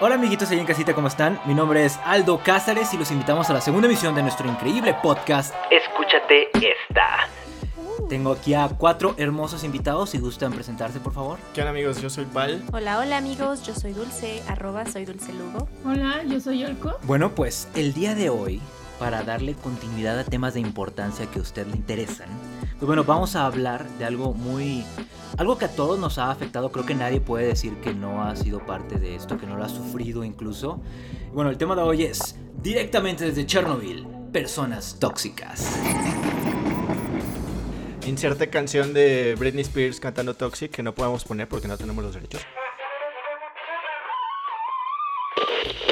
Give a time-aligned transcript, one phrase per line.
[0.00, 1.40] Hola amiguitos allá en casita, ¿cómo están?
[1.44, 4.94] Mi nombre es Aldo Cázares y los invitamos a la segunda emisión de nuestro increíble
[5.02, 7.26] podcast Escúchate esta.
[8.08, 11.40] Tengo aquí a cuatro hermosos invitados, si gustan presentarse por favor.
[11.52, 12.00] ¿Qué onda amigos?
[12.00, 12.62] Yo soy Val.
[12.72, 15.68] Hola, hola amigos, yo soy Dulce, arroba soy Dulce Lugo.
[15.84, 16.96] Hola, yo soy Olco.
[17.02, 18.60] Bueno, pues el día de hoy,
[19.00, 22.28] para darle continuidad a temas de importancia que a usted le interesan,
[22.78, 24.84] pues bueno, vamos a hablar de algo muy...
[25.36, 28.36] Algo que a todos nos ha afectado, creo que nadie puede decir que no ha
[28.36, 30.80] sido parte de esto, que no lo ha sufrido incluso.
[31.32, 35.76] Bueno, el tema de hoy es directamente desde Chernobyl, personas tóxicas.
[38.06, 42.14] Inserte canción de Britney Spears cantando Toxic que no podemos poner porque no tenemos los
[42.14, 42.40] derechos.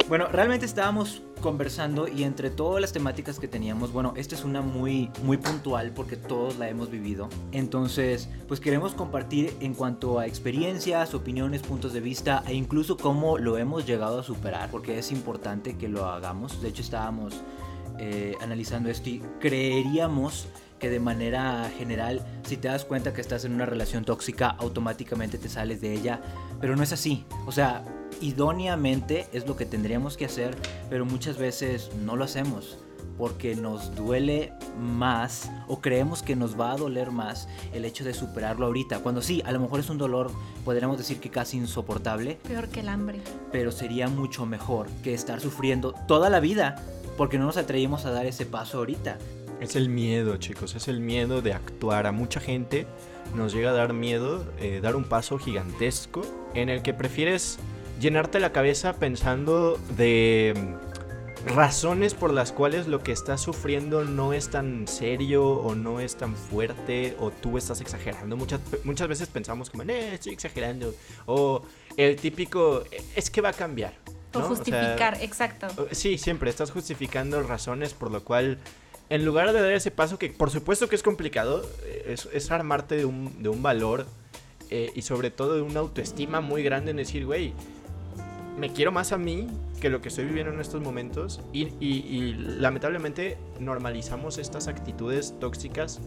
[0.09, 4.63] Bueno, realmente estábamos conversando y entre todas las temáticas que teníamos, bueno, esta es una
[4.63, 7.29] muy muy puntual porque todos la hemos vivido.
[7.51, 13.37] Entonces, pues queremos compartir en cuanto a experiencias, opiniones, puntos de vista e incluso cómo
[13.37, 16.63] lo hemos llegado a superar, porque es importante que lo hagamos.
[16.63, 17.43] De hecho, estábamos
[17.99, 20.47] eh, analizando esto y creeríamos
[20.79, 25.39] que de manera general, si te das cuenta que estás en una relación tóxica, automáticamente
[25.39, 26.21] te sales de ella,
[26.61, 27.25] pero no es así.
[27.47, 27.85] O sea,
[28.21, 30.57] idóneamente es lo que tendríamos que hacer,
[30.91, 32.79] pero muchas veces no lo hacemos
[33.19, 38.15] porque nos duele más o creemos que nos va a doler más el hecho de
[38.15, 38.99] superarlo ahorita.
[39.01, 40.31] Cuando sí, a lo mejor es un dolor,
[40.65, 42.39] podríamos decir que casi insoportable.
[42.47, 43.21] Peor que el hambre.
[43.53, 46.77] Pero sería mucho mejor que estar sufriendo toda la vida
[47.17, 49.19] porque no nos atrevimos a dar ese paso ahorita.
[49.61, 52.07] Es el miedo, chicos, es el miedo de actuar.
[52.07, 52.87] A mucha gente
[53.35, 56.23] nos llega a dar miedo eh, dar un paso gigantesco
[56.55, 57.59] en el que prefieres
[58.01, 64.33] llenarte la cabeza pensando de mm, razones por las cuales lo que estás sufriendo no
[64.33, 68.37] es tan serio o no es tan fuerte o tú estás exagerando.
[68.37, 70.95] Muchas, muchas veces pensamos como, eh, estoy exagerando.
[71.25, 71.63] O
[71.97, 73.95] el típico, es que va a cambiar.
[74.35, 75.89] O justificar, exacto.
[75.93, 78.59] Sí, siempre estás justificando razones por lo cual
[79.09, 82.97] en lugar de dar ese paso, que por supuesto que es complicado, eh, es, armarte
[82.97, 84.07] de un, de un valor
[84.71, 87.53] eh, y sobre todo de una autoestima muy grande en decir, güey,
[88.59, 89.49] me quiero más a mí
[89.81, 96.01] que lo que estoy viviendo en estos momentos y, y, lamentablemente normalizamos estas actitudes tóxicas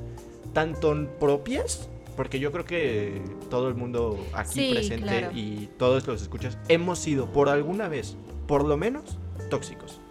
[0.54, 1.88] tanto propias
[2.18, 7.32] porque yo creo que todo el mundo aquí presente y todos los escuchas hemos sido
[7.32, 8.18] por alguna vez,
[8.48, 9.18] por lo menos,
[9.50, 10.02] tóxicos.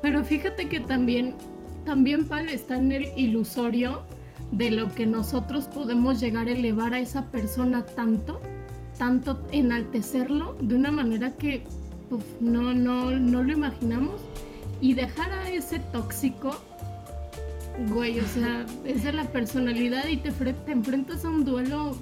[0.00, 1.36] Pero fíjate que también
[1.84, 4.02] también Pal está en el ilusorio
[4.50, 8.40] de lo que nosotros podemos llegar a elevar a esa persona tanto,
[8.98, 11.64] tanto enaltecerlo de una manera que
[12.40, 14.20] no, no, no lo imaginamos.
[14.80, 16.50] Y dejar a ese tóxico,
[17.88, 21.96] güey, o sea, esa es la personalidad y te, te enfrentas a un duelo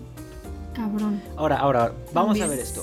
[0.80, 1.22] Cabrón.
[1.36, 2.82] Ahora, ahora, vamos a ver esto.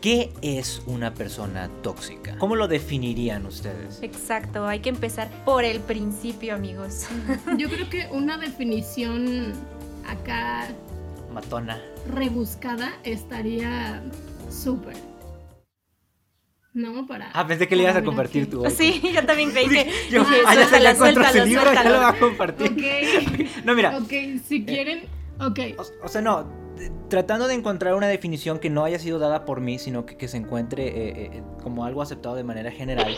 [0.00, 2.36] ¿Qué es una persona tóxica?
[2.38, 4.00] ¿Cómo lo definirían ustedes?
[4.02, 7.06] Exacto, hay que empezar por el principio, amigos.
[7.56, 9.52] Yo creo que una definición
[10.08, 10.66] acá...
[11.32, 11.80] Matona.
[12.12, 14.02] Rebuscada estaría
[14.50, 14.96] súper.
[16.74, 17.30] No, para.
[17.32, 18.64] Ah, pensé que le ibas a compartir tú.
[18.70, 19.90] Sí, yo también creí que.
[20.10, 22.72] yo, ah, ya se le contra ese libro, ya lo va a compartir.
[22.72, 23.46] Ok.
[23.64, 23.96] no, mira.
[23.98, 24.12] Ok,
[24.46, 25.04] si quieren.
[25.38, 25.60] Ok.
[26.02, 26.65] o sea, no
[27.08, 30.36] tratando de encontrar una definición que no haya sido dada por mí, sino que, se
[30.36, 33.16] encuentre eh, eh, como algo aceptado de manera general,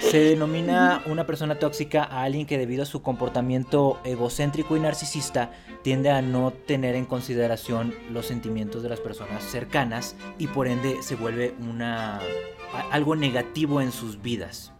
[0.00, 5.52] se denomina una persona tóxica a alguien que debido a su comportamiento egocéntrico y narcisista
[5.82, 11.02] tiende a no tener en consideración los sentimientos de las personas cercanas y por ende
[11.02, 12.20] se vuelve una
[12.90, 14.72] algo negativo en sus vidas.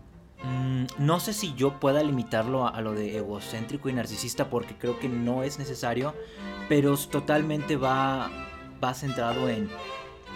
[0.43, 4.99] Mm, no sé si yo pueda limitarlo a, lo de egocéntrico y narcisista porque creo
[4.99, 6.15] que no es necesario,
[6.69, 8.31] pero totalmente va,
[8.83, 9.69] va centrado en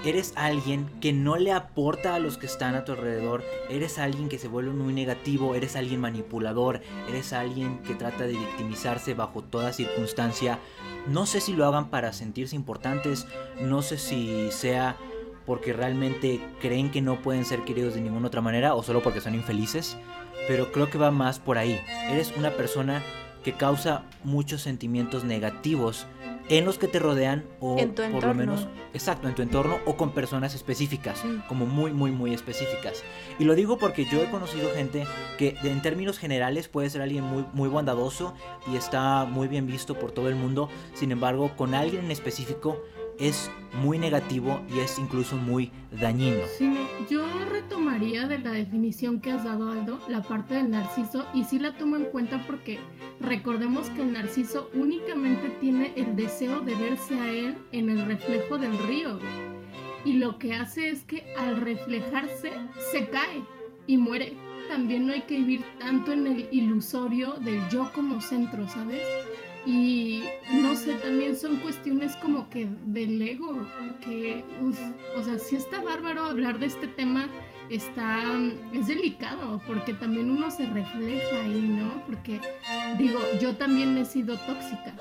[0.05, 4.29] eres alguien que no le aporta a los que están a tu alrededor, eres alguien
[4.29, 9.43] que se vuelve muy negativo, eres alguien manipulador, eres alguien que trata de victimizarse bajo
[9.43, 10.59] toda circunstancia.
[11.07, 13.27] No sé si lo hagan para sentirse importantes,
[13.61, 14.97] no sé si sea
[15.47, 19.21] porque realmente creen que no pueden ser queridos de ninguna otra manera o solo porque
[19.21, 19.97] son infelices,
[20.49, 21.81] pero creo que va más por ahí.
[22.11, 23.03] Eres una persona
[23.43, 26.07] que causa muchos sentimientos negativos
[26.49, 27.77] en los que te rodean o
[28.13, 32.35] por lo menos exacto en tu entorno o con personas específicas como muy muy muy
[32.35, 33.03] específicas.
[33.39, 35.07] Y lo digo porque yo he conocido gente
[35.39, 38.35] que en términos generales puede ser alguien muy muy bondadoso
[38.71, 40.69] y está muy bien visto por todo el mundo.
[40.95, 42.83] Sin embargo con alguien en específico
[43.19, 43.51] es
[43.83, 45.71] muy negativo y es incluso muy
[46.01, 46.39] dañino.
[46.59, 46.77] Sí,
[47.11, 51.59] yo retomaría de la definición que has dado Aldo, la parte del narciso, y sí
[51.59, 52.79] la tomo en cuenta porque
[53.21, 58.59] recordemos que el narciso únicamente tiene el deseo de verse a él en el reflejo
[58.59, 59.19] del río.
[60.05, 62.53] y lo que hace es que al reflejarse
[62.93, 63.43] se cae
[63.87, 64.35] y muere.
[64.69, 69.03] También no hay que vivir tanto en el ilusorio del yo como centro, ¿sabes?
[69.67, 73.67] Y no sé, también son cuestiones como que del ego,
[74.05, 74.79] que, uf,
[75.17, 77.29] o sea, sí está bárbaro hablar de este tema,
[77.75, 78.23] está,
[78.73, 82.05] es delicado, porque también uno se refleja ahí, ¿no?
[82.07, 82.41] Porque,
[82.99, 84.95] digo, yo también he sido tóxica.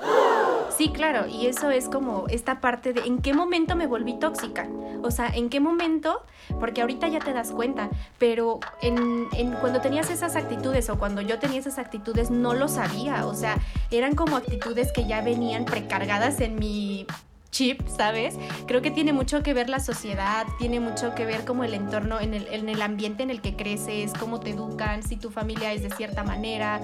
[0.76, 4.68] Sí, claro, y eso es como esta parte de en qué momento me volví tóxica.
[5.02, 6.22] O sea, en qué momento,
[6.60, 11.20] porque ahorita ya te das cuenta, pero en, en cuando tenías esas actitudes o cuando
[11.20, 13.26] yo tenía esas actitudes no lo sabía.
[13.26, 13.58] O sea,
[13.90, 17.06] eran como actitudes que ya venían precargadas en mi
[17.54, 18.34] chip, ¿sabes?
[18.66, 22.20] Creo que tiene mucho que ver la sociedad, tiene mucho que ver como el entorno,
[22.20, 25.72] en el, en el ambiente en el que creces, cómo te educan, si tu familia
[25.72, 26.80] es de cierta manera.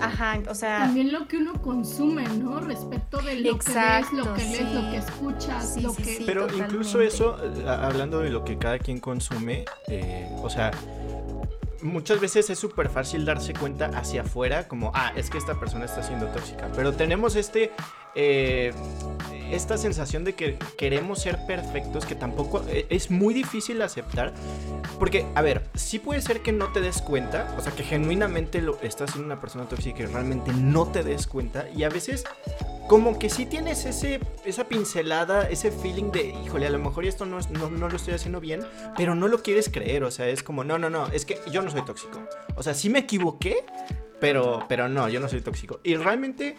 [0.00, 0.78] Ajá, o sea...
[0.78, 2.60] También lo que uno consume, ¿no?
[2.60, 4.52] Respecto de lo Exacto, que ves, lo que sí.
[4.52, 6.16] lees, lo que escuchas, Sí, lo sí, que...
[6.16, 6.22] sí.
[6.24, 6.72] Pero totalmente.
[6.72, 10.70] incluso eso, eh, hablando de lo que cada quien consume, eh, o sea,
[11.82, 15.84] muchas veces es súper fácil darse cuenta hacia afuera, como, ah, es que esta persona
[15.84, 16.70] está siendo tóxica.
[16.74, 17.72] Pero tenemos este,
[18.14, 18.72] eh,
[19.50, 24.32] esta sensación de que queremos ser perfectos, que tampoco eh, es muy difícil aceptar.
[24.98, 28.60] Porque, a ver, sí puede ser que no te des cuenta, o sea, que genuinamente
[28.60, 31.68] lo, estás siendo una persona tóxica y que realmente no te des cuenta.
[31.74, 32.24] Y a veces
[32.90, 37.24] como que sí tienes ese, esa pincelada, ese feeling de, híjole, a lo mejor esto
[37.24, 38.62] no, es- no, no lo estoy haciendo bien,
[38.96, 41.62] pero no lo quieres creer, o sea, es como, no, no, no, es que yo
[41.62, 42.18] no soy tóxico.
[42.56, 43.64] O sea, sí me equivoqué,
[44.18, 45.78] pero, pero no, yo no soy tóxico.
[45.84, 46.56] Y realmente,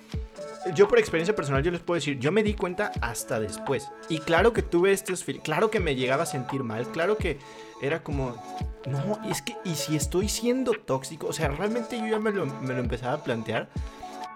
[0.74, 3.90] yo por experiencia personal, yo les puedo decir, yo me di cuenta hasta después.
[4.08, 7.40] Y claro que tuve estos claro que me llegaba a sentir mal, claro que
[7.82, 8.42] era como,
[8.88, 11.28] no, es que, ¿y si estoy siendo tóxico?
[11.28, 13.68] O sea, realmente yo ya me lo, me lo empezaba a plantear.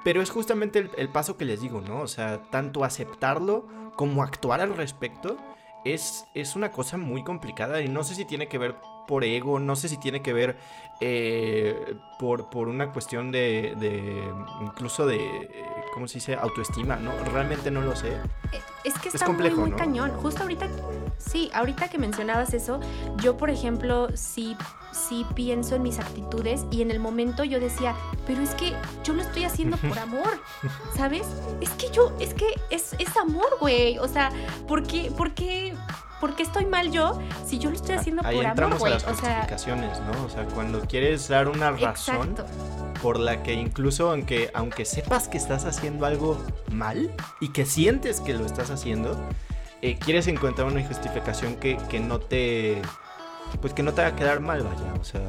[0.06, 2.02] Pero es justamente el, paso que les digo, ¿no?
[2.02, 3.66] O sea, tanto aceptarlo
[3.96, 5.36] como actuar al respecto
[5.84, 8.76] es, es una cosa muy complicada y no sé si tiene que ver
[9.08, 10.58] por ego, no sé si tiene que ver
[11.02, 14.24] eh, por, por una cuestión de, de
[14.62, 15.50] incluso de,
[15.94, 16.36] ¿cómo se dice?
[16.36, 17.12] Autoestima, ¿no?
[17.34, 18.14] Realmente no lo sé.
[18.52, 19.78] Eh, Es que Es está complejo, muy, muy ¿no?
[19.78, 20.12] cañón.
[20.22, 20.68] Justo ahorita,
[21.18, 22.80] sí, ahorita que mencionabas eso,
[23.22, 24.56] yo, por ejemplo, sí,
[24.94, 27.94] sí pienso en mis actitudes y en el momento yo decía,
[28.26, 28.74] pero es que
[29.04, 30.42] yo lo estoy haciendo por amor,
[30.96, 31.28] ¿sabes?
[31.60, 33.98] Es que yo, es que es, es amor, güey.
[33.98, 34.32] O sea,
[34.68, 35.76] ¿por qué, por qué,
[36.26, 38.80] por qué estoy mal yo si yo lo estoy haciendo Ahí por amor, entramos a
[38.80, 38.94] güey?
[38.94, 40.26] las O sea, justificaciones, ¿no?
[40.26, 42.46] O sea, cuando quieres dar una razón exacto.
[43.00, 48.22] por la que incluso aunque, aunque sepas que estás haciendo algo mal y que sientes
[48.22, 49.16] que lo estás haciendo,
[49.84, 52.82] eh, quieres encontrar una justificación que, que no te...
[53.62, 54.96] Pues que no te haga quedar mal, vaya.
[55.00, 55.22] O sea...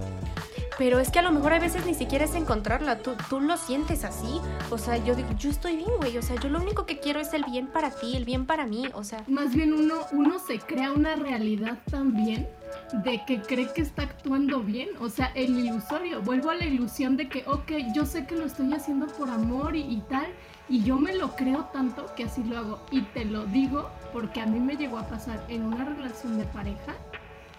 [0.78, 3.56] Pero es que a lo mejor a veces ni siquiera es encontrarla, tú, tú lo
[3.56, 4.40] sientes así.
[4.70, 6.18] O sea, yo digo, yo estoy bien, güey.
[6.18, 8.66] O sea, yo lo único que quiero es el bien para ti, el bien para
[8.66, 8.84] mí.
[8.92, 12.46] O sea, Más bien uno, uno se crea una realidad también
[12.92, 16.20] de que cree que está actuando bien, o sea, el ilusorio.
[16.20, 19.76] Vuelvo a la ilusión de que, ok, yo sé que lo estoy haciendo por amor
[19.76, 20.26] y, y tal,
[20.68, 22.80] y yo me lo creo tanto que así lo hago.
[22.90, 26.44] Y te lo digo porque a mí me llegó a pasar en una relación de
[26.44, 26.94] pareja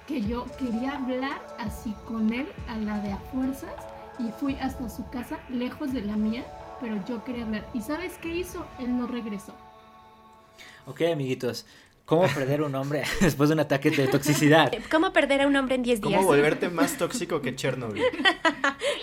[0.08, 3.74] que yo quería hablar así con él a la de a fuerzas
[4.18, 6.46] y fui hasta su casa, lejos de la mía,
[6.80, 7.68] pero yo quería hablar.
[7.74, 8.66] ¿Y sabes qué hizo?
[8.80, 9.54] Él no regresó.
[10.86, 11.66] Ok, amiguitos.
[12.06, 14.72] ¿Cómo perder un hombre después de un ataque de toxicidad?
[14.90, 16.16] ¿cómo perder a un hombre en 10 días?
[16.16, 18.02] ¿Cómo volverte más tóxico que Chernobyl?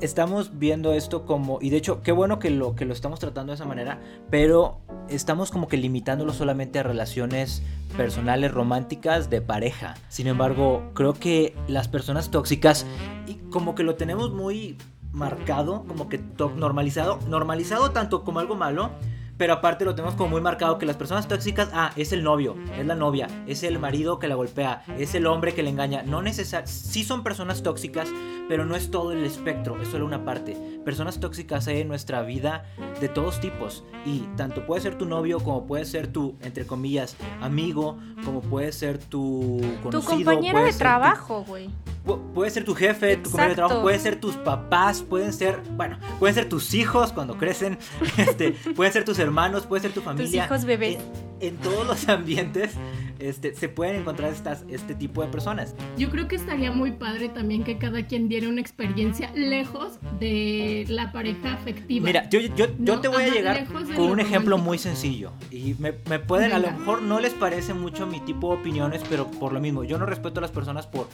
[0.00, 3.52] Estamos viendo esto como, y de hecho, qué bueno que lo, que lo estamos tratando
[3.52, 4.78] de esa manera, pero
[5.10, 7.62] estamos como que limitándolo solamente a relaciones
[7.98, 9.96] personales, románticas, de pareja.
[10.08, 12.86] Sin embargo, creo que las personas tóxicas,
[13.26, 14.78] y como que lo tenemos muy
[15.12, 16.18] marcado, como que
[16.56, 18.92] normalizado, normalizado tanto como algo malo,
[19.40, 22.56] pero aparte lo tenemos como muy marcado que las personas tóxicas, ah, es el novio,
[22.78, 26.02] es la novia, es el marido que la golpea, es el hombre que le engaña.
[26.02, 28.06] No necesariamente, sí son personas tóxicas,
[28.50, 30.58] pero no es todo el espectro, es solo una parte.
[30.84, 32.64] Personas tóxicas hay en nuestra vida
[33.00, 37.16] de todos tipos y tanto puede ser tu novio como puede ser tu, entre comillas,
[37.40, 40.14] amigo, como puede ser tu Tu conocido.
[40.16, 41.68] compañero puede de tu- trabajo, güey.
[42.06, 45.60] Pu- Puede ser tu jefe, tu compañero de trabajo, puede ser tus papás, pueden ser,
[45.76, 47.78] bueno, pueden ser tus hijos cuando crecen,
[48.16, 50.46] este, pueden ser tus hermanos, puede ser tu familia.
[50.46, 50.96] hijos bebés.
[50.96, 52.74] En, en todos los ambientes
[53.18, 55.74] este, se pueden encontrar estas, este tipo de personas.
[55.98, 60.86] Yo creo que estaría muy padre también que cada quien diera una experiencia lejos de
[60.88, 62.06] la pareja afectiva.
[62.06, 65.32] Mira, yo, yo, yo No, te voy a llegar con un ejemplo muy sencillo.
[65.50, 69.02] Y me, me pueden, a lo mejor no les parece mucho mi tipo de opiniones,
[69.08, 71.08] pero por lo mismo, yo no respeto a las personas por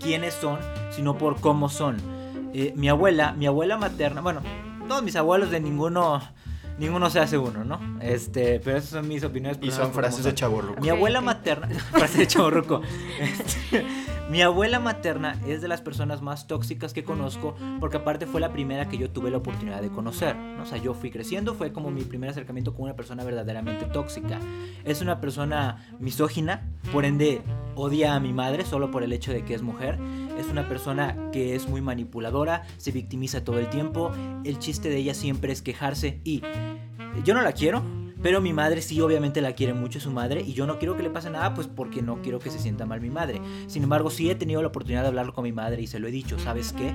[0.00, 0.58] quiénes son,
[0.90, 1.96] sino por cómo son.
[2.54, 4.42] Eh, mi abuela, mi abuela materna, bueno,
[4.88, 6.20] todos mis abuelos de ninguno
[6.78, 7.80] ninguno se hace uno, ¿no?
[8.00, 9.58] Este, pero esas son mis opiniones.
[9.62, 10.80] Y son frases de chaborruco.
[10.80, 12.82] Mi abuela materna, frases de chaborruco.
[13.20, 13.84] Este,
[14.30, 18.52] mi abuela materna es de las personas más tóxicas que conozco porque aparte fue la
[18.52, 20.36] primera que yo tuve la oportunidad de conocer.
[20.36, 20.62] ¿no?
[20.62, 24.38] O sea, yo fui creciendo, fue como mi primer acercamiento con una persona verdaderamente tóxica.
[24.84, 27.42] Es una persona misógina, por ende
[27.74, 29.98] odia a mi madre solo por el hecho de que es mujer.
[30.38, 34.10] Es una persona que es muy manipuladora, se victimiza todo el tiempo.
[34.44, 36.42] El chiste de ella siempre es quejarse y
[37.24, 37.82] yo no la quiero,
[38.22, 41.02] pero mi madre sí, obviamente la quiere mucho su madre y yo no quiero que
[41.02, 43.40] le pase nada, pues porque no quiero que se sienta mal mi madre.
[43.66, 46.08] Sin embargo, sí he tenido la oportunidad de hablarlo con mi madre y se lo
[46.08, 46.94] he dicho, ¿sabes qué?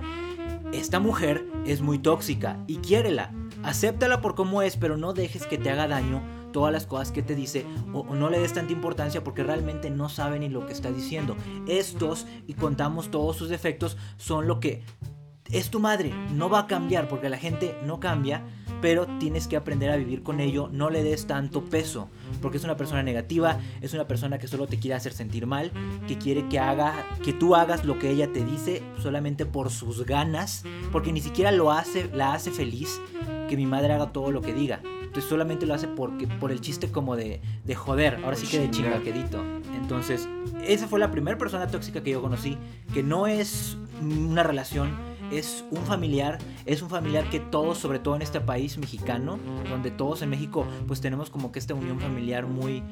[0.72, 3.34] Esta mujer es muy tóxica y quiérela.
[3.64, 6.22] Acéptala por cómo es, pero no dejes que te haga daño
[6.58, 10.10] todas las cosas que te dice o, no le des tanta importancia porque realmente no
[10.10, 11.38] sabe ni lo que está diciendo.
[11.68, 14.82] Estos, y contamos todos sus defectos, son lo que
[15.52, 16.16] es tu madre.
[16.34, 18.44] No va a cambiar porque la gente no cambia
[18.82, 22.10] pero tienes que aprender a vivir con ello, no le des tanto peso,
[22.44, 25.72] porque es una persona negativa, es una persona que solo te quiere hacer sentir mal,
[26.08, 30.06] que quiere que haga que tú hagas lo que ella te dice solamente por sus
[30.06, 33.02] ganas, porque ni siquiera lo hace, la hace feliz
[33.50, 34.80] que mi madre haga todo lo que diga.
[35.22, 38.72] Solamente lo hace porque, por el chiste como de, de joder, ahora sí que de
[38.72, 39.44] chingaquedito.
[39.76, 40.28] Entonces,
[40.66, 42.58] esa fue la primera persona tóxica que yo conocí,
[42.94, 44.96] que no es una relación,
[45.32, 49.92] es un familiar, es un familiar que todos, sobre todo en este país mexicano, donde
[49.92, 52.84] todos en México pues tenemos como que esta unión familiar muy,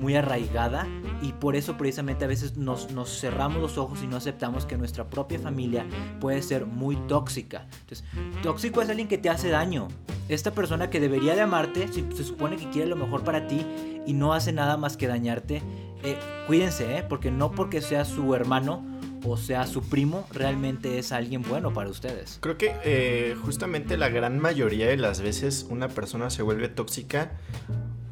[0.00, 0.86] muy arraigada
[1.22, 4.76] y por eso precisamente a veces nos, nos cerramos los ojos y no aceptamos que
[4.76, 5.86] nuestra propia familia
[6.20, 7.66] puede ser muy tóxica.
[7.80, 8.04] Entonces,
[8.42, 9.88] tóxico es alguien que te hace daño.
[10.28, 13.66] Esta persona que debería de amarte, se supone que quiere lo mejor para ti
[14.06, 15.62] y no hace nada más que dañarte.
[16.02, 17.04] Eh, cuídense, ¿eh?
[17.06, 18.89] porque no porque sea su hermano
[19.24, 22.38] o sea su primo, realmente es alguien bueno para ustedes.
[22.40, 27.32] Creo que eh, justamente la gran mayoría de las veces una persona se vuelve tóxica,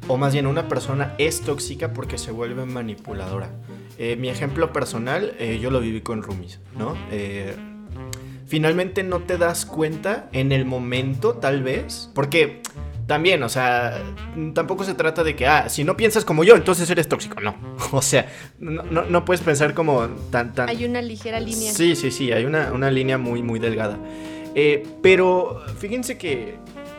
[0.07, 3.51] o más bien una persona es tóxica porque se vuelve manipuladora.
[3.97, 6.95] Eh, mi ejemplo personal, eh, yo lo viví con Rumis, ¿no?
[8.47, 12.63] Finalmente no te das cuenta en el momento, tal vez, porque
[13.09, 14.03] también, o sea,
[14.53, 17.41] tampoco se trata de que, ah, si no piensas como yo, entonces eres tóxico.
[17.41, 17.55] No.
[17.91, 18.27] O sea,
[18.59, 20.69] no, no, no puedes pensar como tan, tan.
[20.69, 21.73] Hay una ligera línea.
[21.73, 23.97] Sí, sí, sí, hay una, una línea muy, muy delgada.
[24.53, 26.57] Eh, pero fíjense que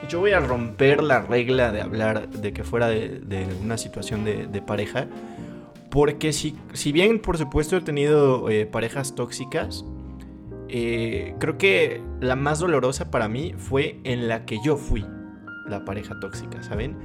[0.08, 4.24] yo voy a romper la regla de hablar de que fuera de, de una situación
[4.24, 5.06] de, de, pareja.
[5.90, 9.84] Porque si, si bien, por supuesto, he tenido eh, parejas tóxicas,
[10.68, 15.04] eh, creo que la más dolorosa para mí fue en la que yo fui
[15.70, 16.96] la pareja tóxica, ¿saben?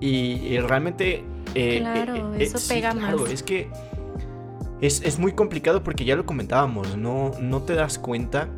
[0.00, 1.24] Y, y realmente...
[1.54, 3.30] Eh, claro, eh, eso sí, pega claro, más.
[3.30, 3.70] Es que
[4.80, 8.48] es, es, muy complicado porque ya lo comentábamos, no, no te das cuenta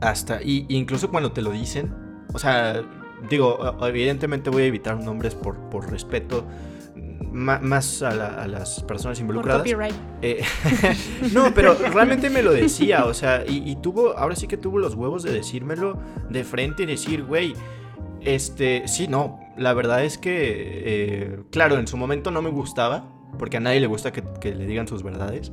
[0.00, 0.42] hasta...
[0.42, 1.94] Y, incluso cuando te lo dicen,
[2.32, 2.82] o sea,
[3.28, 6.46] digo, evidentemente voy a evitar nombres por, por respeto
[7.36, 9.62] más a, la, a, las personas involucradas.
[9.62, 9.94] Por copyright.
[10.22, 10.42] Eh,
[11.32, 14.78] no, pero realmente me lo decía, o sea, y, y, tuvo, ahora sí que tuvo
[14.78, 15.98] los huevos de decírmelo
[16.30, 17.54] de frente y decir, güey,
[18.26, 23.08] este, sí, no, la verdad es que, eh, claro, en su momento no me gustaba,
[23.38, 25.52] porque a nadie le gusta que, le digan sus verdades.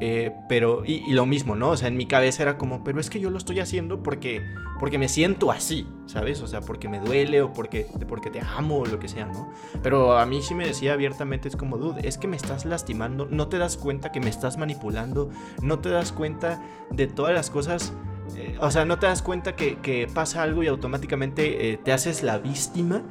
[0.00, 1.70] Eh, pero, y, y, lo mismo, ¿no?
[1.70, 4.42] O sea, en mi cabeza era como, pero es que yo lo estoy haciendo porque,
[4.80, 6.40] porque me siento así, ¿sabes?
[6.40, 9.52] O sea, porque me duele o porque, porque te amo o lo que sea, ¿no?
[9.82, 13.26] Pero a mí sí me decía abiertamente, es como, dude, es que me estás lastimando,
[13.30, 15.30] no te das cuenta que me estás manipulando,
[15.62, 17.92] no te das cuenta de todas las cosas
[18.36, 22.22] eh, o sea, no te das cuenta que, pasa algo y automáticamente eh, te haces
[22.22, 23.02] la víctima.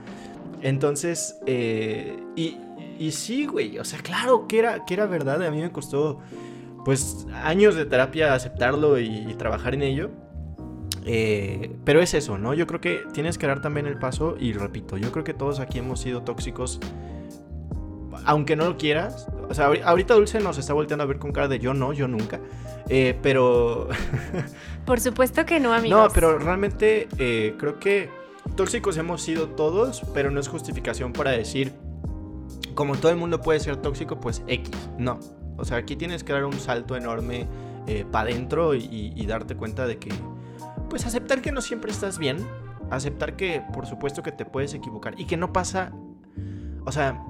[0.62, 5.44] Entonces, eh, y, sí, güey, o sea, claro que era, que era verdad.
[5.44, 6.20] A mí me costó,
[6.86, 10.12] pues, años de terapia aceptarlo y, trabajar en ello.
[11.84, 12.54] Pero es eso, ¿no?
[12.54, 15.60] Yo creo que tienes que dar también el paso y repito, yo creo que todos
[15.60, 16.80] aquí hemos sido tóxicos,
[18.26, 19.28] aunque no lo quieras.
[19.50, 22.08] O sea, ahorita Dulce nos está volteando a ver con cara de yo no, yo
[22.08, 22.40] nunca.
[22.90, 23.88] Eh, pero...
[24.86, 26.00] Por supuesto que no, amigos.
[26.00, 28.10] No, pero realmente eh, creo que
[28.56, 31.72] tóxicos hemos sido todos, pero no es justificación para decir,
[32.76, 34.72] como todo el mundo puede ser tóxico, pues X.
[34.98, 35.20] No.
[35.58, 37.48] O sea, aquí tienes que dar un salto enorme
[37.88, 40.12] eh, para adentro y, y darte cuenta de que,
[40.90, 42.38] pues aceptar que no siempre estás bien,
[42.90, 45.92] aceptar que por supuesto que te puedes equivocar y que no pasa,
[46.86, 47.24] o sea,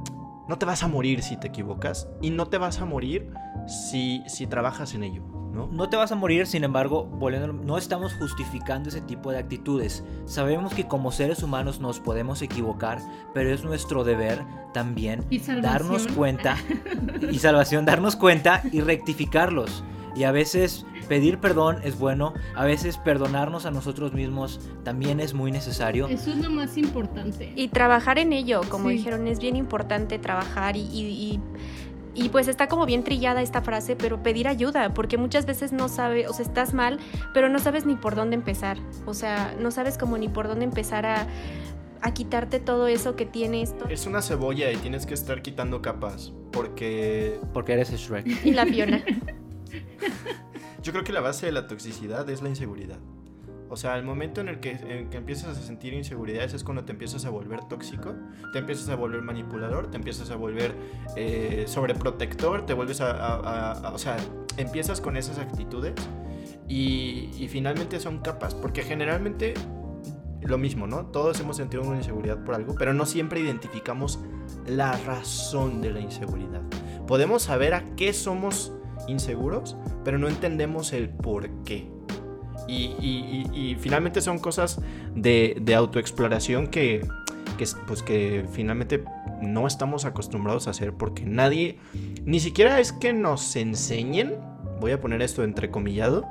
[0.47, 3.31] no te vas a morir si te equivocas y no te vas a morir
[3.67, 5.23] si, si trabajas en ello.
[5.53, 5.67] ¿no?
[5.67, 10.03] no te vas a morir, sin embargo, volviendo, no estamos justificando ese tipo de actitudes.
[10.25, 12.99] Sabemos que como seres humanos nos podemos equivocar,
[13.33, 15.25] pero es nuestro deber también
[15.61, 16.57] darnos cuenta
[17.31, 19.83] y salvación, darnos cuenta y rectificarlos.
[20.15, 25.33] Y a veces pedir perdón es bueno, a veces perdonarnos a nosotros mismos también es
[25.33, 26.07] muy necesario.
[26.07, 27.51] Eso es lo más importante.
[27.55, 28.97] Y trabajar en ello, como Sí.
[28.97, 31.39] dijeron, es bien importante trabajar y, y- y-
[32.15, 35.89] y, pues está como bien trillada esta frase, pero pedir ayuda, porque muchas veces no
[35.89, 36.99] sabes, o sea, estás mal,
[37.33, 38.77] pero no sabes ni por dónde empezar.
[39.07, 41.25] O sea, no sabes como ni por dónde empezar a,
[42.01, 43.73] a quitarte todo eso que tienes.
[43.89, 46.33] Es una cebolla y tienes que estar quitando capas.
[46.51, 48.45] Porque Porque eres Shrek.
[48.45, 49.03] Y la Fiona.
[50.81, 52.97] yo creo que la base de la toxicidad es la inseguridad.
[53.69, 56.83] O sea, el momento en el que, en que empiezas a sentir inseguridades es cuando
[56.85, 58.13] te empiezas a volver tóxico,
[58.51, 60.75] te empiezas a volver manipulador, te empiezas a volver
[61.15, 64.17] eh, sobreprotector, te vuelves a, a- a- a- O sea,
[64.57, 65.93] empiezas con esas actitudes
[66.67, 69.55] y, y finalmente son capas, porque generalmente
[70.41, 71.05] lo mismo, ¿no?
[71.07, 74.19] Todos hemos sentido una inseguridad por algo, pero no siempre identificamos
[74.67, 76.61] la razón de la inseguridad.
[77.07, 78.73] Podemos saber a qué somos
[79.07, 81.89] inseguros, pero no entendemos el por qué.
[82.67, 84.79] Y, finalmente son cosas
[85.15, 87.05] de, autoexploración que,
[87.87, 89.03] pues que finalmente
[89.41, 91.77] no estamos acostumbrados a hacer porque nadie,
[92.25, 94.35] ni siquiera es que nos enseñen,
[94.79, 96.25] voy a poner esto entrecomillado,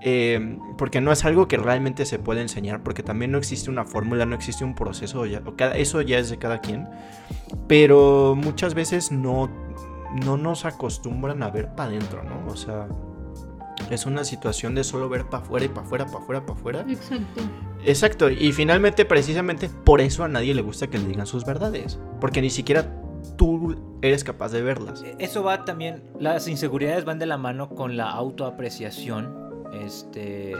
[0.00, 3.84] eh, porque no es algo que realmente se puede enseñar, porque también no existe una
[3.84, 6.86] fórmula, no existe un proceso, ya- o eso ya es de cada quien,
[7.66, 9.50] pero muchas veces no,
[10.14, 12.50] no nos acostumbran a ver para adentro, ¿no?
[12.50, 12.88] O sea,
[13.90, 16.84] es una situación de solo ver para afuera y para afuera, para afuera, para afuera.
[16.88, 17.40] Exacto.
[17.84, 21.98] Exacto, y finalmente precisamente por eso a nadie le gusta que le digan sus verdades,
[22.20, 22.92] porque ni siquiera
[23.36, 25.04] tú eres capaz de verlas.
[25.18, 29.46] Eso va también, las inseguridades van de la mano con la autoapreciación.
[29.72, 30.52] Este,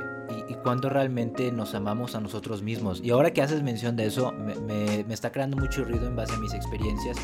[0.48, 3.00] y, y cuando realmente nos amamos a nosotros mismos.
[3.02, 6.14] Y ahora que haces mención de eso, me, me- me está creando mucho ruido en
[6.14, 7.16] base a mis experiencias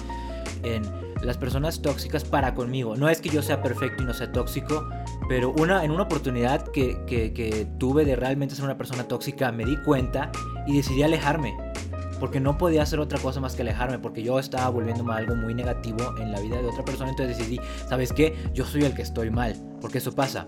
[0.65, 0.83] en
[1.23, 2.97] las personas tóxicas para conmigo.
[2.97, 4.87] No es que yo sea perfecto y no sea tóxico,
[5.29, 9.51] pero una, en una oportunidad que, que- que tuve de realmente ser una persona tóxica,
[9.53, 10.31] me di cuenta
[10.67, 11.55] y decidí alejarme.
[12.21, 15.55] Porque no podía hacer otra cosa más que alejarme, porque yo estaba volviéndome algo muy
[15.55, 17.11] negativo en la vida de otra persona.
[17.11, 18.35] Entonces decidí, ¿sabes qué?
[18.55, 20.47] Yo soy el que estoy mal, porque eso pasa.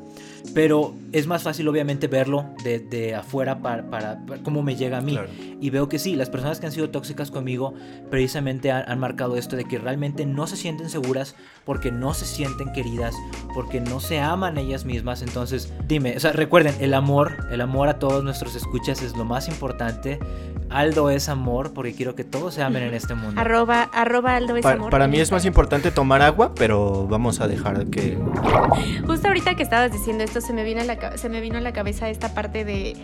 [0.54, 4.98] Pero es más fácil, obviamente, verlo de, de afuera para, para, para cómo me llega
[4.98, 5.12] a mí.
[5.12, 5.28] Claro.
[5.60, 7.74] Y veo que sí, las personas que han sido tóxicas conmigo
[8.10, 12.26] precisamente han, han marcado esto de que realmente no se sienten seguras porque no se
[12.26, 13.14] sienten queridas,
[13.54, 15.22] porque no se aman ellas mismas.
[15.22, 19.24] Entonces, dime, o sea, recuerden, el amor, el amor a todos nuestros escuchas es lo
[19.24, 20.18] más importante.
[20.70, 23.40] Aldo es amor porque quiero que todos se amen en este mundo.
[23.40, 24.90] Arroba, arroba Aldo es Pa- amor.
[24.90, 28.18] para mí es más importante tomar agua, pero vamos a dejar que...
[29.06, 31.60] Justo ahorita que estabas diciendo esto, se me vino a la, se me vino a
[31.60, 32.96] la cabeza esta parte de,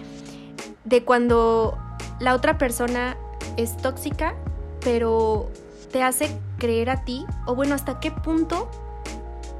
[0.84, 1.78] de cuando
[2.20, 3.16] la otra persona
[3.56, 4.34] es tóxica,
[4.80, 5.48] pero
[5.92, 8.68] te hace creer a ti, o bueno, hasta qué punto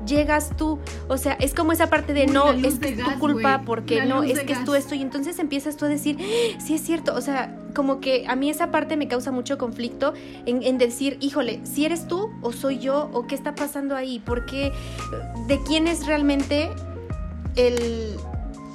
[0.07, 0.79] llegas tú.
[1.09, 3.63] O sea, es como esa parte de Uy, no, es que es tu gas, culpa,
[3.65, 4.95] porque La no, es que es tú esto.
[4.95, 7.15] Y entonces empiezas tú a decir, "Ah, sí es cierto.
[7.15, 10.15] O sea, como que a mí esa parte me causa mucho conflicto
[10.47, 14.21] en, en decir, híjole, si eres tú o soy yo, o qué está pasando ahí,
[14.25, 14.73] porque
[15.47, 16.71] de quién es realmente
[17.57, 18.17] el,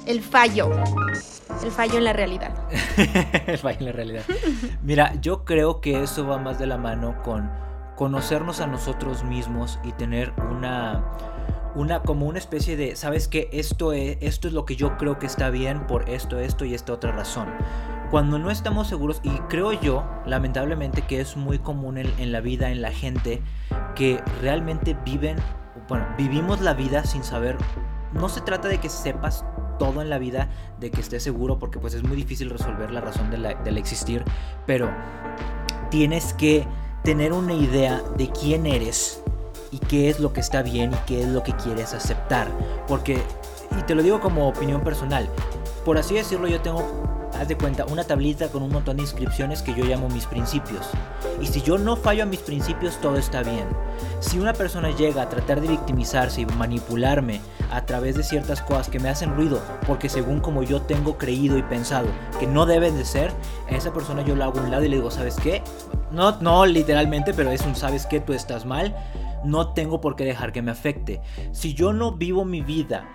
[0.06, 0.70] el fallo.
[1.62, 2.54] El fallo en la realidad.
[3.46, 4.22] el fallo en la realidad.
[4.82, 7.50] Mira, yo creo que eso va más de la mano con
[7.98, 11.04] conocernos a nosotros mismos y tener una
[11.74, 13.50] una como una especie de, ¿sabes qué?
[13.52, 16.74] Esto es esto es lo que yo creo que está bien por esto, esto y
[16.74, 17.48] esta otra razón.
[18.12, 22.70] Cuando no estamos seguros y creo yo, lamentablemente que es muy común en, la vida
[22.70, 23.42] en la gente
[23.96, 25.36] que realmente viven,
[25.88, 27.58] bueno, vivimos la vida sin saber
[28.12, 29.44] no se trata de que sepas
[29.80, 33.00] todo en la vida, de que estés seguro, porque pues es muy difícil resolver la
[33.00, 34.24] razón de del existir,
[34.66, 34.88] pero
[35.90, 36.66] tienes que
[37.02, 39.22] tener una idea de quién eres
[39.70, 42.48] y qué es lo que está bien y qué es lo que quieres aceptar,
[42.86, 43.22] porque,
[43.78, 45.28] y te lo digo como opinión personal,
[45.88, 46.84] por así decirlo, yo tengo,
[47.32, 50.86] haz de cuenta, una tablita con un montón de inscripciones que yo llamo mis principios.
[51.40, 53.66] Y si yo no fallo a mis principios, todo está bien.
[54.20, 58.90] Si una persona llega a tratar de victimizarse y manipularme a través de ciertas cosas
[58.90, 62.94] que me hacen ruido, porque según como yo tengo creído y pensado que no deben
[62.98, 63.32] de ser,
[63.70, 65.62] a esa persona yo la hago a un lado y le digo, ¿sabes qué?
[66.10, 68.20] No, no literalmente, pero es un, ¿sabes qué?
[68.20, 68.94] Tú estás mal.
[69.42, 71.22] No tengo por qué dejar que me afecte.
[71.52, 73.08] Si yo no vivo mi vida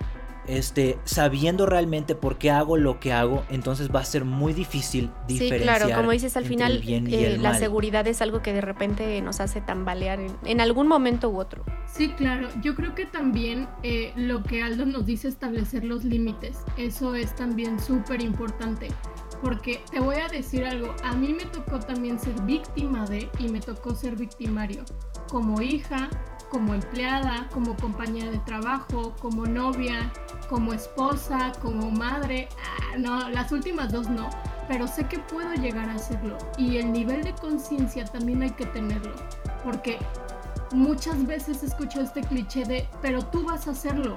[0.47, 5.09] este, sabiendo realmente por qué hago lo que hago, entonces va a ser muy difícil
[5.27, 5.77] Sí, diferenciar.
[5.79, 7.59] claro, como dices al final, bien y eh, la mal.
[7.59, 11.63] seguridad es algo que de repente nos hace tambalear en, en algún momento u otro.
[11.85, 12.49] Sí, claro.
[12.61, 17.35] Yo creo que también eh, lo que Aldo nos dice establecer los límites, eso es
[17.35, 18.87] también súper importante.
[19.41, 23.49] Porque te voy a decir algo, a mí me tocó también ser víctima de y
[23.49, 24.85] me tocó ser victimario.
[25.27, 26.09] Como hija,
[26.53, 30.13] como empleada, como compañera de trabajo, como novia,
[30.47, 32.47] como esposa, como madre.
[32.63, 34.29] Ah, no, las últimas dos no,
[34.67, 36.37] pero sé que puedo llegar a hacerlo.
[36.59, 39.15] Y el nivel de conciencia también hay que tenerlo,
[39.63, 39.97] porque
[40.71, 44.15] muchas veces escucho este cliché de, pero tú vas a hacerlo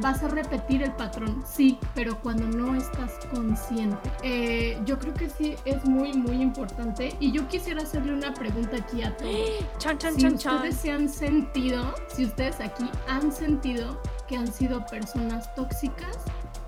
[0.00, 4.10] vas a repetir el patrón, sí, pero cuando no estás consciente.
[4.22, 7.14] Eh, yo creo que sí es muy, muy importante.
[7.20, 9.32] Y yo quisiera hacerle una pregunta aquí a todos.
[10.16, 16.18] si ustedes se han sentido, si ustedes aquí han sentido que han sido personas tóxicas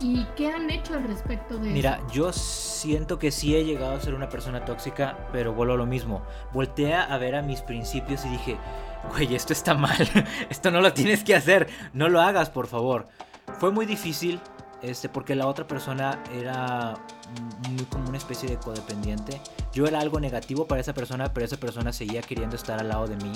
[0.03, 2.15] ¿Y qué han hecho al respecto de Mira, eso?
[2.15, 5.87] Yo siento que sí he llegado a ser una persona tóxica, pero vuelvo a lo
[5.87, 6.23] mismo.
[6.53, 8.57] Volteé a ver a mis principios y dije,
[9.11, 10.09] güey, esto está mal,
[10.49, 13.09] esto no lo tienes que hacer, no lo hagas, por favor.
[13.59, 14.41] Fue muy difícil,
[14.81, 16.95] este, porque la otra persona era
[17.69, 19.39] muy como una especie de codependiente.
[19.75, 23.07] Yo era algo negativo para esa persona, pero esa persona seguía queriendo estar al lado
[23.07, 23.33] de mí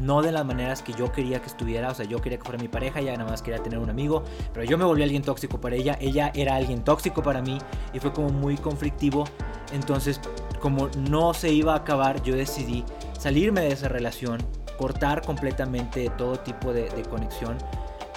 [0.00, 2.60] no de las maneras que yo quería que estuviera, o sea, yo quería que fuera
[2.60, 5.60] mi pareja, ella nada más quería tener un amigo, pero yo me volví alguien tóxico
[5.60, 7.58] para ella, ella era alguien tóxico para mí
[7.92, 9.24] y fue como muy conflictivo,
[9.72, 10.20] entonces
[10.60, 12.84] como no se iba a acabar, yo decidí
[13.18, 14.38] salirme de esa relación,
[14.78, 17.58] cortar completamente todo tipo de, de conexión,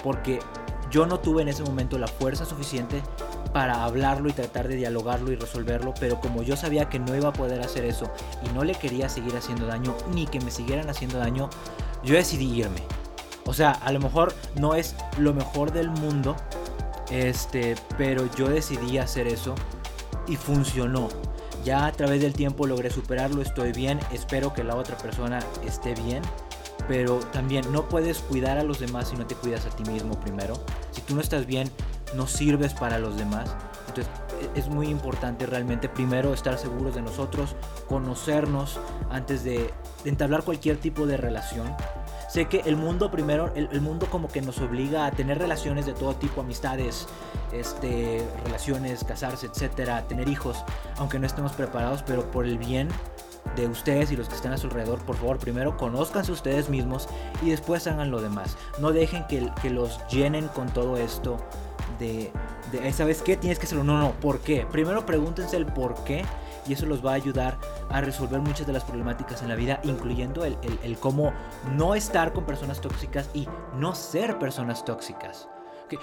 [0.02, 0.38] porque
[0.90, 3.02] yo no tuve en ese momento la fuerza suficiente
[3.56, 7.30] para hablarlo y tratar de dialogarlo y resolverlo, pero como yo sabía que no iba
[7.30, 8.12] a poder hacer eso
[8.44, 11.48] y no le quería seguir haciendo daño ni que me siguieran haciendo daño,
[12.04, 12.82] yo decidí irme.
[13.46, 16.36] O sea, a lo mejor no es lo mejor del mundo,
[17.10, 19.54] este, pero yo decidí hacer eso
[20.28, 21.08] y funcionó.
[21.64, 25.94] Ya a través del tiempo logré superarlo, estoy bien, espero que la otra persona esté
[25.94, 26.20] bien
[26.88, 30.20] pero también no puedes cuidar a los demás si no te cuidas a ti mismo
[30.20, 30.54] primero.
[30.92, 31.68] Si tú no estás bien,
[32.14, 33.54] no sirves para los demás.
[33.88, 34.08] Entonces
[34.40, 37.54] e-, es muy importante realmente primero estar seguros de nosotros,
[37.88, 38.78] conocernos
[39.10, 39.72] antes de,
[40.04, 41.74] entablar cualquier tipo de relación.
[42.28, 45.94] Sé que el mundo primero, el, mundo como que nos obliga a tener relaciones de
[45.94, 47.06] todo tipo, amistades,
[47.52, 50.64] este, relaciones, casarse, etcétera, tener hijos,
[50.98, 52.88] aunque no estemos preparados, pero por el bien
[53.54, 57.08] de ustedes y los que estén a su alrededor, por favor, primero conózcanse ustedes mismos
[57.42, 58.56] y después hagan lo demás.
[58.78, 61.38] No dejen que, que los llenen con todo esto
[61.98, 62.32] de,
[62.72, 63.36] de, ¿sabes qué?
[63.36, 63.84] Tienes que hacerlo.
[63.84, 64.66] No, no, ¿por qué?
[64.70, 66.24] Primero pregúntense el por qué
[66.68, 67.58] y eso los va a ayudar
[67.90, 71.32] a resolver muchas de las problemáticas en la vida, incluyendo el, el, cómo
[71.74, 75.48] no estar con personas tóxicas y no ser personas tóxicas.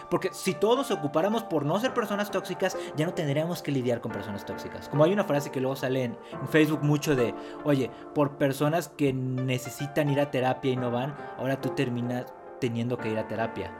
[0.10, 4.14] Porque si todos ocupáramos por no ser personas tóxicas, ya no tendríamos que lidiar con
[4.14, 4.88] personas tóxicas.
[4.88, 6.18] Como hay una frase que luego sale en,
[6.50, 11.60] Facebook mucho de, oye, por personas que necesitan ir a terapia y no van, ahora
[11.60, 12.28] tú terminas
[12.64, 13.72] teniendo que ir a terapia.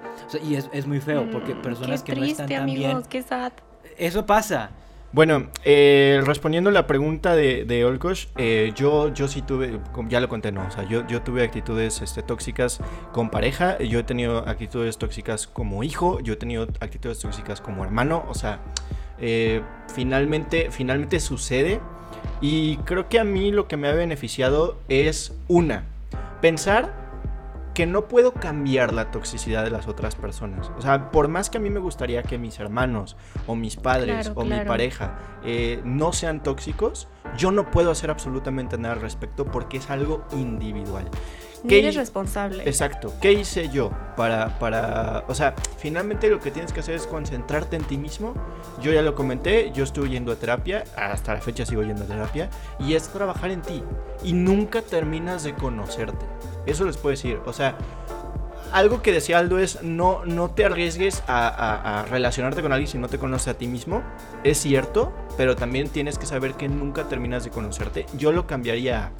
[0.44, 3.02] y es, muy feo porque mm, personas que no están tan bien...
[3.10, 3.54] Qué sad.
[3.98, 4.72] Eso pasa.
[5.14, 10.20] Bueno, eh, respondiendo a la pregunta de, de Olkosh, eh, yo, yo sí tuve, ya
[10.20, 12.82] lo conté, no, o sea, yo, yo tuve actitudes este, tóxicas
[13.14, 17.86] con pareja, yo he tenido actitudes tóxicas como hijo, yo he tenido actitudes tóxicas como
[17.86, 18.60] hermano, o sea,
[19.18, 19.62] eh,
[19.96, 21.80] finalmente, finalmente sucede
[22.42, 25.86] y creo que a mí lo que me ha beneficiado es una,
[26.42, 27.03] pensar
[27.74, 30.72] que no puedo cambiar la toxicidad de las otras personas.
[30.78, 34.32] O sea, por más que a mí me gustaría que mis hermanos o mis padres
[34.36, 37.08] o mi pareja eh, no sean tóxicos,
[37.38, 41.10] yo no puedo hacer absolutamente nada al respecto porque es algo individual.
[41.68, 42.64] ¿Qué eres responsable.
[42.66, 43.14] Exacto.
[43.22, 45.24] ¿Qué hice yo para, para...
[45.28, 48.34] O sea, finalmente lo que tienes que hacer es concentrarte en ti mismo.
[48.82, 52.08] Yo ya lo comenté, yo estuve yendo a terapia, hasta la fecha sigo yendo a
[52.08, 52.50] terapia,
[52.80, 53.82] y es trabajar en ti.
[54.24, 56.26] Y nunca terminas de conocerte.
[56.66, 57.40] Eso les puedo decir.
[57.46, 57.78] O sea,
[58.74, 62.98] algo que decía Aldo es no, no te arriesgues a, a, relacionarte con alguien si
[62.98, 64.04] no te conoces a ti mismo.
[64.44, 68.06] Es cierto, pero también tienes que saber que nunca terminas de conocerte.
[68.18, 69.12] Yo lo cambiaría.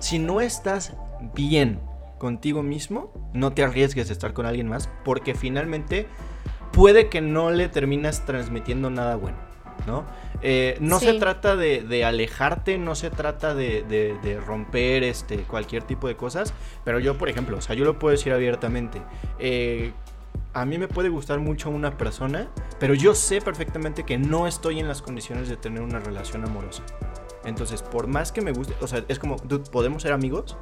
[0.00, 0.94] Si no estás
[1.34, 1.80] bien
[2.18, 6.06] contigo mismo, no te arriesgues a estar con alguien más, porque finalmente
[6.72, 9.38] puede que no le terminas transmitiendo nada bueno,
[9.86, 10.04] ¿no?
[10.42, 16.16] Eh, no se trata de, alejarte, no se trata de, romper este, cualquier tipo de
[16.16, 16.54] cosas,
[16.84, 19.02] pero yo, por ejemplo, o sea, yo lo puedo decir abiertamente.
[19.38, 19.92] Eh,
[20.52, 24.80] a mí me puede gustar mucho una persona, pero yo sé perfectamente que no estoy
[24.80, 26.82] en las condiciones de tener una relación amorosa.
[27.44, 30.56] Entonces, por más que me guste, o sea, es como, ¿podemos ser amigos?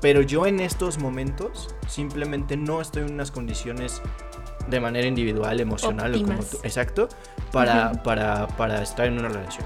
[0.00, 4.00] Pero yo en estos momentos simplemente no estoy en unas condiciones
[4.68, 7.08] de manera individual, emocional o como tú, exacto,
[7.52, 9.64] para, para, para, estar en una relación.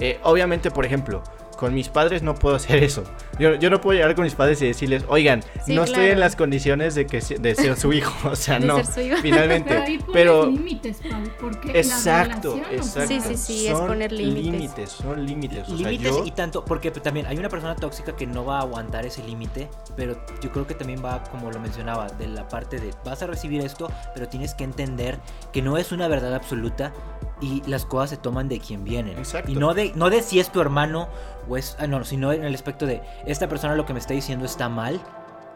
[0.00, 1.22] Eh, obviamente, por ejemplo,
[1.56, 3.04] Con mis padres no puedo hacer eso.
[3.38, 6.20] Yo, yo no puedo llegar con mis padres y decirles, oigan, Sí, no estoy en
[6.20, 8.12] las condiciones de que de ser su hijo.
[8.30, 8.76] O sea, De no.
[8.76, 9.16] ser su hijo.
[9.22, 9.68] Finalmente.
[9.74, 10.46] Pero ahí Pero.
[10.46, 10.98] límites,
[11.40, 13.08] porque Exacto, exacto.
[13.08, 14.90] Sí, sí, sí, es Son poner límites.
[14.90, 15.68] son límites.
[15.68, 18.58] O sea, límites yo- y tanto, porque también hay una persona tóxica que no va
[18.58, 22.48] a aguantar ese límite, pero yo creo que también va, como lo mencionaba, de la
[22.48, 25.18] parte de vas a recibir esto, pero tienes que entender
[25.52, 26.92] que no es una verdad absoluta
[27.40, 29.18] y las cosas se toman de quien vienen.
[29.18, 29.50] Exacto.
[29.50, 31.08] Y no de, no de si es tu hermano
[31.48, 34.14] o es, ah, no, sino en el aspecto de esta persona lo que me está
[34.14, 35.00] diciendo está mal.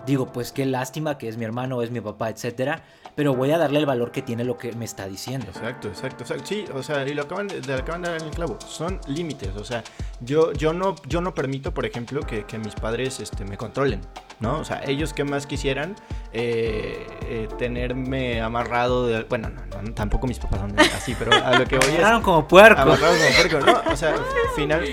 [0.07, 2.83] Digo, pues qué lástima que es mi hermano es mi papá, etcétera,
[3.15, 5.49] pero voy a darle el valor que tiene lo que me está diciendo.
[5.49, 6.47] Exacto, exacto, exacto.
[6.47, 8.59] Sí, o sea, y lo acaban de, le acaban de dar en el clavo.
[8.67, 9.51] Son límites.
[9.57, 9.83] O sea,
[10.21, 14.01] yo, yo no, yo no permito, por ejemplo, que, que mis padres este, me controlen.
[14.41, 14.61] ¿No?
[14.61, 15.97] O sea, ellos que más quisieran
[16.33, 19.25] eh, eh, tenerme amarrado de.
[19.25, 21.95] Bueno, no, no, tampoco mis papás son así, pero a lo que voy es.
[21.97, 22.81] Agarraron como puerco.
[22.81, 23.67] Amarrado como puerco.
[23.67, 24.15] No, o sea,
[24.55, 24.85] final.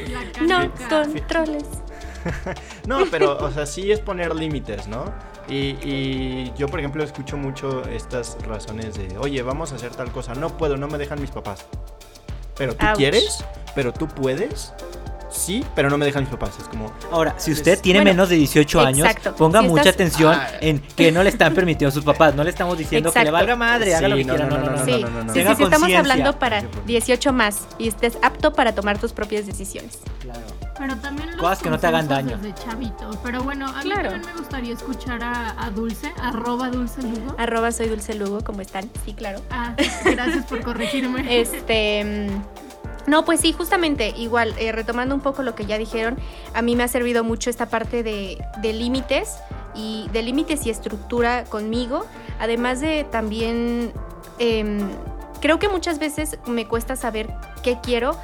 [0.42, 1.66] No controles.
[2.88, 5.06] No, pero, o sea, sí es poner límites, ¿no?
[5.48, 10.12] Y, y yo, por ejemplo, escucho mucho estas razones de, oye, vamos a hacer tal
[10.12, 10.34] cosa.
[10.36, 11.66] No puedo, no me dejan mis papás.
[12.58, 12.96] Pero tú Ouch.
[12.98, 13.44] quieres,
[13.76, 14.74] pero tú puedes.
[15.30, 16.52] Sí, pero no me dejan mis papás.
[16.60, 19.36] Es como, Ahora, si usted tiene Bueno, menos de 18 años, exacto.
[19.36, 20.48] ponga Si mucha estás- atención Ah.
[20.62, 22.34] en que no le están permitiendo a sus papás.
[22.36, 24.50] No le estamos diciendo que le valga madre, haga lo Sí, que no, quiera.
[24.50, 24.86] no, No, no, no, no.
[24.86, 25.34] Sí, no, no, no.
[25.34, 28.98] sí, sí, sí, estamos hablando para Sí, por- 18 más y estés apto para tomar
[28.98, 30.00] tus propias decisiones.
[30.22, 30.40] Claro.
[30.78, 32.38] Pero también los Cosas que no te hagan daño.
[32.38, 33.10] desde chavito.
[33.24, 34.10] Pero bueno, a mí Claro.
[34.12, 37.36] también me gustaría escuchar a, a Dulce, arroba Dulce Lugo.
[37.38, 38.90] Arroba soy Dulce Lugo, ¿cómo están?
[39.06, 39.40] Sí, claro.
[39.50, 41.26] Ah, gracias por corregirme.
[41.42, 42.30] Este.
[42.30, 46.18] mm, No, pues sí, justamente, igual, eh, retomando un poco lo que ya dijeron,
[46.54, 49.38] a mí me ha servido mucho esta parte de, de límites
[49.76, 52.06] y de límites y estructura conmigo,
[52.40, 53.92] además de también,
[54.40, 54.80] em,
[55.40, 58.18] creo que muchas veces me cuesta saber qué quiero,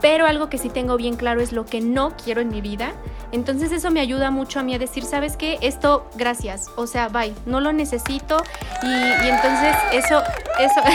[0.00, 2.92] pero algo que sí tengo bien claro es lo que no quiero en mi vida.
[3.32, 5.58] Entonces eso me ayuda mucho a mí a decir, ¿sabes qué?
[5.60, 6.68] Esto, gracias.
[6.76, 8.42] O sea, bye, no lo necesito.
[8.82, 10.22] Y, y entonces eso,
[10.58, 10.80] eso...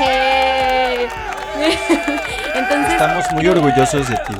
[0.00, 1.08] Eh,
[2.54, 2.92] entonces...
[2.92, 4.34] estamos muy orgullosos de ti.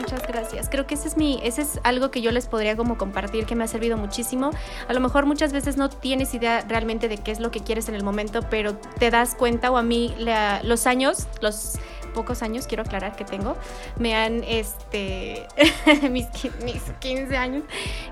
[0.00, 0.68] Muchas gracias.
[0.68, 3.54] Creo que ese es mi, ese es algo que yo les podría como compartir que
[3.54, 4.50] me ha servido muchísimo.
[4.88, 7.88] A lo mejor muchas veces no tienes idea realmente de qué es lo que quieres
[7.88, 11.74] en el momento, pero te das cuenta o a mí la- los años, los
[12.08, 13.56] pocos años quiero aclarar que tengo,
[13.98, 15.46] me han este
[16.10, 16.26] mis,
[16.64, 17.64] mis 15 años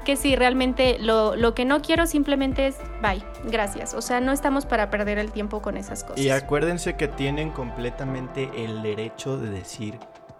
[0.04, 3.94] que sí realmente lo, lo que no quiero simplemente es bye, gracias.
[3.94, 6.18] O sea, no estamos para perder el tiempo con esas cosas.
[6.18, 9.98] Y acuérdense que tienen completamente el derecho de decir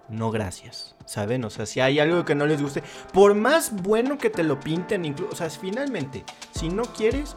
[0.09, 1.45] no gracias, ¿saben?
[1.45, 4.61] O sea, si hay algo que no les guste, por más bueno que te lo
[4.61, 7.37] pinten, incluso, o sea, finalmente, si no quieres,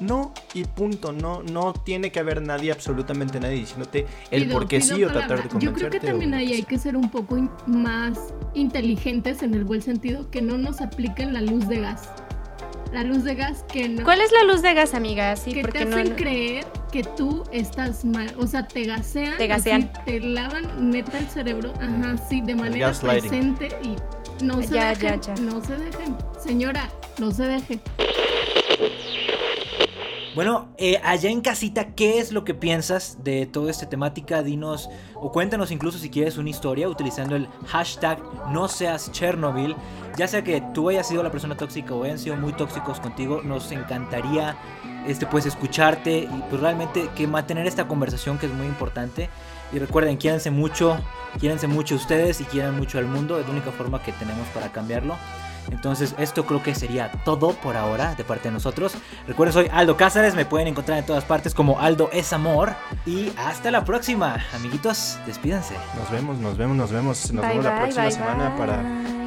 [0.00, 4.68] no y punto, no, no tiene que haber nadie, absolutamente nadie diciéndote el Pido- por
[4.68, 5.64] qué sí o tratar de convencerte.
[5.66, 8.18] Yo creo que también ahí hay que ser un poco in- más
[8.54, 12.08] inteligentes en el buen sentido, que no nos apliquen la luz de gas.
[12.92, 14.04] La luz de gas que no.
[14.04, 15.34] ¿Cuál es la luz de gas, amiga?
[15.36, 19.38] Sí, que porque te hacen no creer que tú estás mal, o sea, te gasean,
[19.38, 19.90] Te gasean.
[19.94, 23.96] así, te lavan neta el cerebro, ajá, sí, de manera presente y
[24.44, 25.42] no se Ya, dejen, ya, ya.
[25.42, 27.80] no se dejen, señora, no se deje.
[30.34, 34.42] Bueno, eh, allá en casita, ¿qué es lo que piensas de toda esta temática?
[34.42, 38.18] Dinos o cuéntanos incluso si quieres una historia utilizando el hashtag
[38.48, 39.76] no seas Chernobyl.
[40.16, 43.42] Ya sea que tú hayas sido la persona tóxica o hayan sido muy tóxicos contigo,
[43.42, 44.56] nos encantaría
[45.06, 49.28] este, pues escucharte y pues realmente que mantener esta conversación que es muy importante.
[49.70, 50.98] Y recuerden, quiéranse mucho,
[51.40, 53.38] quiéranse mucho ustedes y quieran mucho al mundo.
[53.38, 55.14] Es la única forma que tenemos para cambiarlo.
[55.72, 58.92] Entonces, esto creo que sería todo por ahora de parte de nosotros.
[59.26, 62.74] Recuerden, soy Aldo Cázares, me pueden encontrar en todas partes como Aldo es Amor.
[63.06, 65.74] Y hasta la próxima, amiguitos, despídanse.
[65.98, 67.32] Nos vemos, nos vemos, nos vemos.
[67.32, 68.58] Nos Bye, vemos la próxima bye, semana bye.
[68.58, 68.82] para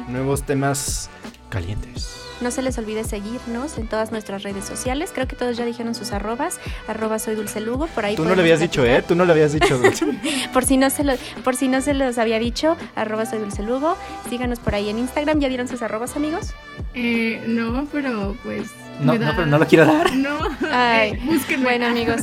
[0.08, 1.10] nuevos temas
[1.50, 2.25] calientes.
[2.40, 5.10] No se les olvide seguirnos en todas nuestras redes sociales.
[5.14, 6.60] Creo que todos ya dijeron sus arrobas.
[6.86, 7.86] Arroba soy Dulce Lugo.
[7.88, 9.02] Por ahí Tú no le habías dicho, ¿eh?
[9.02, 9.78] Tú no le habías dicho.
[9.78, 10.06] Dulce.
[10.52, 13.62] Por si no se lo, por si no se los había dicho, arroba soy Dulce
[13.62, 13.96] Lugo.
[14.28, 15.40] Síganos por ahí en Instagram.
[15.40, 16.52] ¿Ya dieron sus arrobas, amigos?
[16.94, 18.70] Eh, no, pero pues.
[19.00, 20.12] No, da- no, pero no lo quiero dar.
[20.14, 20.36] No,
[20.72, 21.64] Ay, eh, búsquenme.
[21.64, 22.20] Bueno, amigos.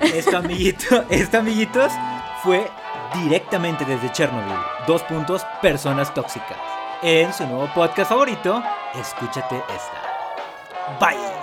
[0.00, 1.90] Esto, amiguito, esto, amiguitos,
[2.42, 2.68] fue
[3.22, 4.54] directamente desde Chernobyl.
[4.86, 6.58] Dos puntos, personas tóxicas.
[7.02, 8.62] En su nuevo podcast favorito,
[8.94, 10.98] escúchate esta.
[10.98, 11.35] Bye.